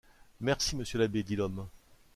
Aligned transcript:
Merci, 0.39 0.75
monsieur 0.75 0.97
l’abbé, 0.97 1.21
dit 1.21 1.35
l’homme. 1.35 1.67